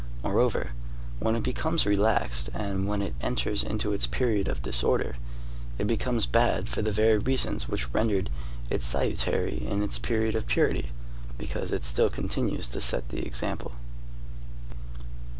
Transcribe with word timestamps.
Moreover, 0.23 0.71
when 1.19 1.35
it 1.35 1.43
becomes 1.43 1.85
relaxed, 1.85 2.49
and 2.55 2.87
when 2.87 3.03
it 3.03 3.13
enters 3.21 3.63
into 3.63 3.93
its 3.93 4.07
period 4.07 4.47
of 4.47 4.63
disorder, 4.63 5.17
it 5.77 5.85
becomes 5.85 6.25
bad 6.25 6.67
for 6.67 6.81
the 6.81 6.91
very 6.91 7.19
reasons 7.19 7.69
which 7.69 7.93
rendered 7.93 8.31
it 8.71 8.81
salutary 8.81 9.63
in 9.63 9.83
its 9.83 9.99
period 9.99 10.33
of 10.33 10.47
purity, 10.47 10.89
because 11.37 11.71
it 11.71 11.85
still 11.85 12.09
continues 12.09 12.67
to 12.69 12.81
set 12.81 13.09
the 13.09 13.23
example. 13.27 13.73